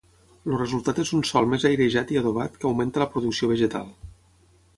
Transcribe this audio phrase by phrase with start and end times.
[0.51, 3.87] El resultat és un sòl més airejat i adobat, que augmenta la producció vegetal.